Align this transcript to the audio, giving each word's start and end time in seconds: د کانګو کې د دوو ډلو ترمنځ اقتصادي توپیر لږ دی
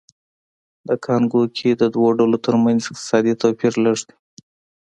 د 0.87 0.89
کانګو 1.05 1.43
کې 1.57 1.69
د 1.81 1.83
دوو 1.93 2.07
ډلو 2.19 2.37
ترمنځ 2.45 2.81
اقتصادي 2.85 3.33
توپیر 3.41 3.73
لږ 3.85 3.99
دی 4.07 4.15